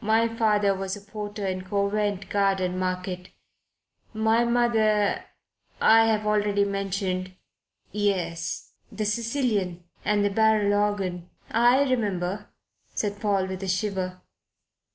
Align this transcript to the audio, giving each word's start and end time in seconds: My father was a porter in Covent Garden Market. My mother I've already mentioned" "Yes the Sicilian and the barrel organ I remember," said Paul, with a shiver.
My 0.00 0.28
father 0.34 0.74
was 0.74 0.96
a 0.96 1.00
porter 1.02 1.46
in 1.46 1.60
Covent 1.60 2.30
Garden 2.30 2.78
Market. 2.78 3.28
My 4.14 4.42
mother 4.42 5.26
I've 5.78 6.24
already 6.26 6.64
mentioned" 6.64 7.34
"Yes 7.92 8.72
the 8.90 9.04
Sicilian 9.04 9.84
and 10.06 10.24
the 10.24 10.30
barrel 10.30 10.72
organ 10.72 11.28
I 11.50 11.82
remember," 11.82 12.48
said 12.94 13.20
Paul, 13.20 13.44
with 13.46 13.62
a 13.62 13.68
shiver. 13.68 14.22